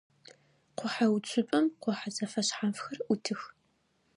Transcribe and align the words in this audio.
Къухьэуцупӏэм 0.77 1.65
къухьэ 1.81 2.09
зэфэшъхьафхэр 2.15 2.97
ӏутых. 3.05 3.41